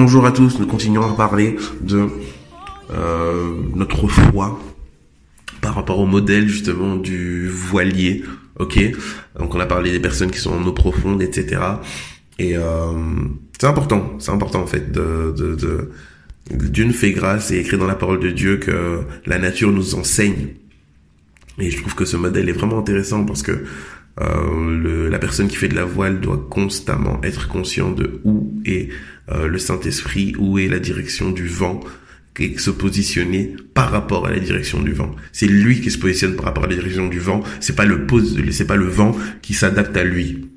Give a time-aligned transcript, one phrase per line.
[0.00, 2.06] Bonjour à tous, nous continuons à parler de
[2.92, 4.60] euh, notre foi
[5.60, 8.22] par rapport au modèle justement du voilier,
[8.60, 8.78] ok?
[9.40, 11.60] Donc on a parlé des personnes qui sont en eau profonde, etc.
[12.38, 12.92] Et euh,
[13.58, 15.90] c'est important, c'est important en fait de,
[16.92, 20.54] fait grâce et écrit dans la parole de Dieu que la nature nous enseigne.
[21.58, 23.64] Et je trouve que ce modèle est vraiment intéressant parce que
[24.20, 28.47] euh, la personne qui fait de la voile doit constamment être conscient de où
[29.30, 31.80] euh, le Saint-Esprit, où est la direction du vent,
[32.38, 35.14] et se positionner par rapport à la direction du vent.
[35.32, 37.42] C'est lui qui se positionne par rapport à la direction du vent.
[37.60, 40.48] C'est pas le pose, c'est pas le vent qui s'adapte à lui.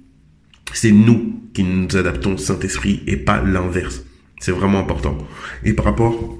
[0.73, 4.03] C'est nous qui nous adaptons au Saint-Esprit et pas l'inverse.
[4.39, 5.17] C'est vraiment important.
[5.63, 6.37] Et par rapport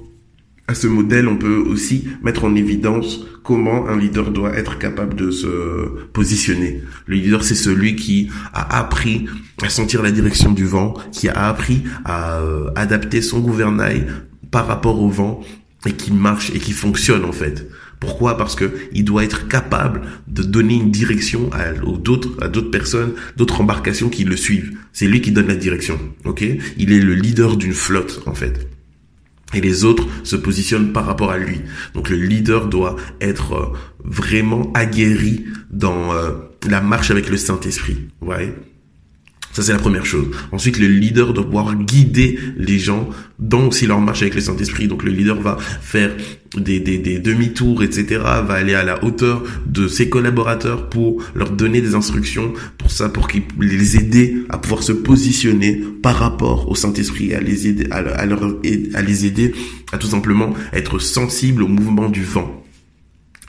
[0.72, 5.16] à ce modèle, on peut aussi mettre en évidence comment un leader doit être capable
[5.16, 6.82] de se positionner.
[7.08, 9.26] Le leader, c'est celui qui a appris
[9.62, 14.08] à sentir la direction du vent, qui a appris à euh, adapter son gouvernail
[14.50, 15.42] par rapport au vent
[15.86, 17.68] et qui marche et qui fonctionne en fait.
[18.00, 18.38] Pourquoi?
[18.38, 23.12] Parce que il doit être capable de donner une direction à d'autres à d'autres personnes,
[23.36, 24.72] d'autres embarcations qui le suivent.
[24.94, 26.44] C'est lui qui donne la direction, OK?
[26.78, 28.71] Il est le leader d'une flotte en fait.
[29.54, 31.62] Et les autres se positionnent par rapport à lui.
[31.94, 36.32] Donc le leader doit être euh, vraiment aguerri dans euh,
[36.68, 38.10] la marche avec le Saint-Esprit.
[38.22, 38.54] Vous voyez?
[39.54, 40.28] Ça, c'est la première chose.
[40.52, 44.88] Ensuite, le leader doit pouvoir guider les gens dans aussi leur marche avec le Saint-Esprit.
[44.88, 46.16] Donc, le leader va faire
[46.56, 51.52] des, des, des demi-tours, etc., va aller à la hauteur de ses collaborateurs pour leur
[51.52, 56.70] donner des instructions pour ça, pour qu'ils les aider à pouvoir se positionner par rapport
[56.70, 58.44] au Saint-Esprit, à les aider, à, à leur,
[58.94, 59.54] à les aider
[59.92, 62.64] à tout simplement être sensibles au mouvement du vent.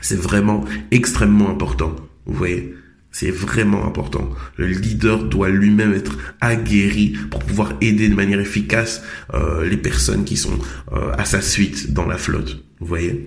[0.00, 1.94] C'est vraiment extrêmement important.
[2.26, 2.74] Vous voyez?
[3.12, 4.30] C'est vraiment important.
[4.56, 9.02] Le leader doit lui-même être aguerri pour pouvoir aider de manière efficace
[9.34, 10.58] euh, les personnes qui sont
[10.92, 12.64] euh, à sa suite dans la flotte.
[12.80, 13.26] Vous voyez?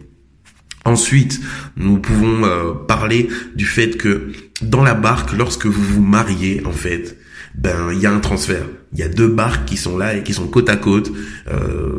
[0.86, 1.40] Ensuite,
[1.78, 4.32] nous pouvons euh, parler du fait que
[4.64, 7.18] dans la barque, lorsque vous vous mariez, en fait,
[7.54, 8.66] ben il y a un transfert.
[8.94, 11.12] Il y a deux barques qui sont là et qui sont côte à côte.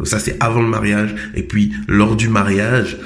[0.05, 1.15] ça c'est avant le mariage.
[1.35, 2.99] Et puis lors du mariage,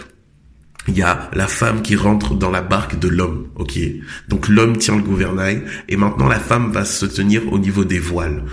[0.88, 3.78] il y a la femme qui rentre dans la barque de l'homme, ok?
[4.28, 7.98] Donc l'homme tient le gouvernail et maintenant la femme va se tenir au niveau des
[7.98, 8.44] voiles.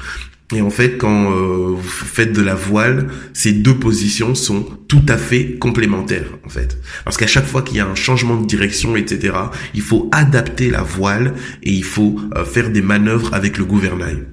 [0.53, 5.03] Et en fait, quand euh, vous faites de la voile, ces deux positions sont tout
[5.09, 6.77] à fait complémentaires, en fait.
[7.03, 9.35] Parce qu'à chaque fois qu'il y a un changement de direction, etc.,
[9.73, 11.33] il faut adapter la voile
[11.63, 14.23] et il faut euh, faire des manœuvres avec le gouvernail.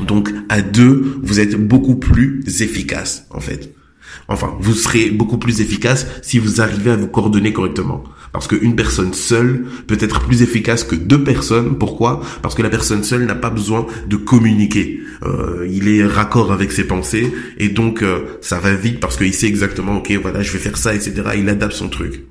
[0.00, 3.74] Donc, à deux, vous êtes beaucoup plus efficace, en fait.
[4.28, 8.04] Enfin, vous serez beaucoup plus efficace si vous arrivez à vous coordonner correctement.
[8.32, 11.78] Parce qu'une personne seule peut être plus efficace que deux personnes.
[11.78, 12.20] Pourquoi?
[12.42, 15.00] Parce que la personne seule n'a pas besoin de communiquer.
[15.24, 19.34] Euh, il est raccord avec ses pensées et donc euh, ça va vite parce qu'il
[19.34, 21.14] sait exactement, ok, voilà, je vais faire ça, etc.
[21.36, 22.24] Il adapte son truc.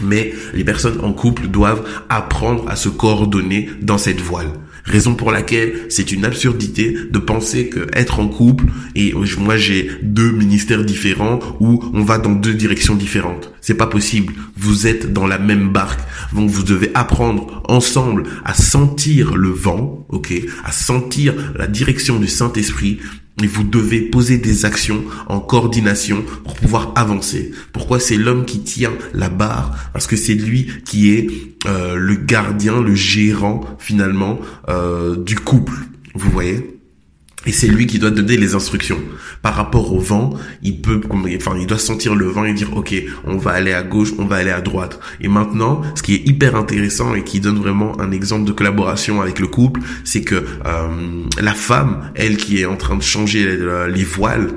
[0.00, 4.50] Mais les personnes en couple doivent apprendre à se coordonner dans cette voile.
[4.84, 9.90] Raison pour laquelle c'est une absurdité de penser que être en couple et moi j'ai
[10.02, 13.52] deux ministères différents où on va dans deux directions différentes.
[13.62, 14.34] C'est pas possible.
[14.56, 16.00] Vous êtes dans la même barque.
[16.34, 20.34] Donc vous devez apprendre ensemble à sentir le vent, ok,
[20.64, 22.98] à sentir la direction du Saint-Esprit
[23.42, 27.50] et vous devez poser des actions en coordination pour pouvoir avancer.
[27.72, 29.90] Pourquoi c'est l'homme qui tient la barre?
[29.92, 31.28] Parce que c'est lui qui est
[31.66, 34.38] euh, le gardien, le gérant finalement
[34.68, 35.74] euh, du couple.
[36.14, 36.73] Vous voyez?
[37.46, 38.98] Et c'est lui qui doit donner les instructions.
[39.42, 40.30] Par rapport au vent,
[40.62, 42.94] il peut, enfin, il doit sentir le vent et dire, OK,
[43.24, 44.98] on va aller à gauche, on va aller à droite.
[45.20, 49.20] Et maintenant, ce qui est hyper intéressant et qui donne vraiment un exemple de collaboration
[49.20, 53.58] avec le couple, c'est que euh, la femme, elle qui est en train de changer
[53.88, 54.50] les voiles,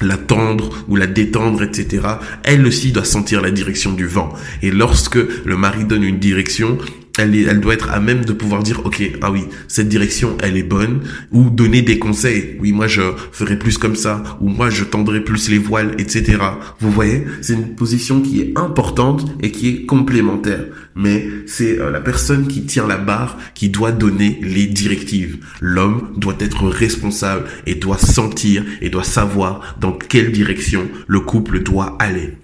[0.00, 2.02] la tendre ou la détendre, etc.,
[2.42, 4.32] elle aussi doit sentir la direction du vent.
[4.62, 6.78] Et lorsque le mari donne une direction,
[7.18, 10.56] elle, elle doit être à même de pouvoir dire ok ah oui cette direction elle
[10.56, 11.00] est bonne
[11.30, 12.56] ou donner des conseils.
[12.60, 16.38] Oui moi je ferai plus comme ça ou moi je tendrai plus les voiles etc
[16.80, 20.64] vous voyez c'est une position qui est importante et qui est complémentaire.
[20.94, 25.38] Mais c'est euh, la personne qui tire la barre qui doit donner les directives.
[25.60, 31.62] L'homme doit être responsable et doit sentir et doit savoir dans quelle direction le couple
[31.62, 32.34] doit aller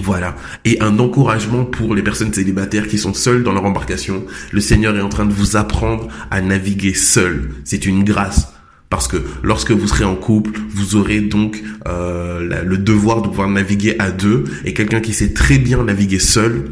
[0.00, 0.34] voilà.
[0.64, 4.24] Et un encouragement pour les personnes célibataires qui sont seules dans leur embarcation.
[4.52, 7.50] Le Seigneur est en train de vous apprendre à naviguer seul.
[7.64, 8.52] C'est une grâce.
[8.90, 13.48] Parce que lorsque vous serez en couple, vous aurez donc euh, le devoir de pouvoir
[13.48, 14.44] naviguer à deux.
[14.64, 16.70] Et quelqu'un qui sait très bien naviguer seul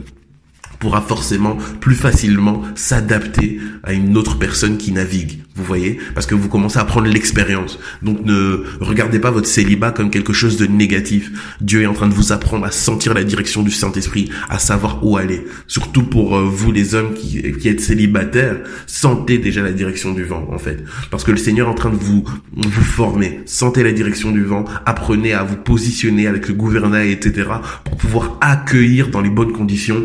[0.83, 5.39] pourra forcément plus facilement s'adapter à une autre personne qui navigue.
[5.55, 5.99] Vous voyez?
[6.13, 7.79] Parce que vous commencez à prendre l'expérience.
[8.03, 11.31] Donc ne regardez pas votre célibat comme quelque chose de négatif.
[11.61, 15.07] Dieu est en train de vous apprendre à sentir la direction du Saint-Esprit, à savoir
[15.07, 15.47] où aller.
[15.69, 18.57] Surtout pour euh, vous les hommes qui, qui êtes célibataires,
[18.89, 20.83] sentez déjà la direction du vent en fait.
[21.13, 22.25] Parce que le Seigneur est en train de vous,
[22.57, 23.43] vous former.
[23.47, 24.65] Sentez la direction du vent.
[24.85, 27.49] Apprenez à vous positionner avec le gouvernail, etc.
[27.85, 30.03] pour pouvoir accueillir dans les bonnes conditions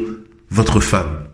[0.50, 1.28] votre femme.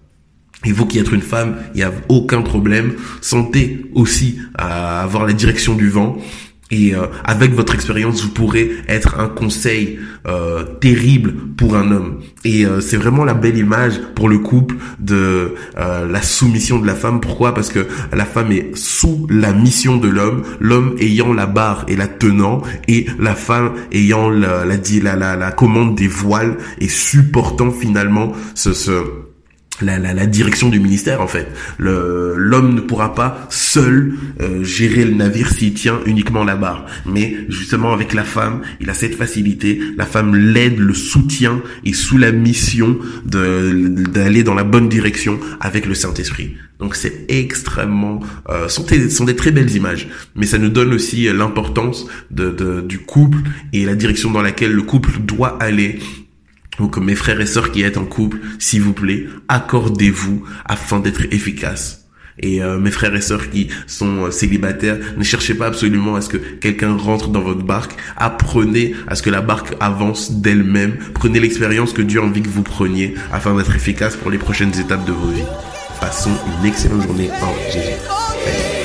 [0.65, 2.93] Et vous qui êtes une femme, il n'y a aucun problème.
[3.21, 6.17] Sentez aussi à avoir la direction du vent.
[6.71, 12.21] Et euh, avec votre expérience, vous pourrez être un conseil euh, terrible pour un homme.
[12.45, 16.95] Et euh, c'est vraiment la belle image pour le couple de la soumission de la
[16.95, 17.19] femme.
[17.21, 17.53] Pourquoi?
[17.53, 21.95] Parce que la femme est sous la mission de l'homme, l'homme ayant la barre et
[21.95, 27.71] la tenant, et la femme ayant la, la, la, la commande des voiles et supportant
[27.71, 29.03] finalement ce, ce
[29.81, 31.47] la, la, la, direction du ministère en fait.
[31.79, 36.85] L'homme ne pourra pas seul euh, gérer le navire s'il tient uniquement la barre.
[37.05, 39.79] Mais justement avec la femme, il a cette facilité.
[39.97, 45.85] La femme l'aide, le soutient et sous la mission d'aller dans la bonne direction avec
[45.85, 46.55] le Saint-Esprit.
[46.79, 48.19] Donc c'est extrêmement...
[48.49, 50.07] Euh, sont, des, sont des très belles images.
[50.35, 53.39] Mais ça nous donne aussi l'importance de, de, du couple
[53.71, 55.99] et la direction dans laquelle le couple doit aller
[56.77, 61.25] donc mes frères et sœurs qui êtes en couple, s'il vous plaît, accordez-vous afin d'être
[61.31, 62.03] efficace.
[62.39, 66.21] Et euh, mes frères et sœurs qui sont euh, célibataires, ne cherchez pas absolument à
[66.21, 67.95] ce que quelqu'un rentre dans votre barque.
[68.17, 70.97] Apprenez à ce que la barque avance d'elle-même.
[71.13, 74.77] Prenez l'expérience que Dieu a envie que vous preniez afin d'être efficace pour les prochaines
[74.79, 75.43] étapes de vos vies.
[76.01, 78.82] Passons une excellente journée en Jésus.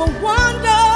[0.00, 0.89] a wonder.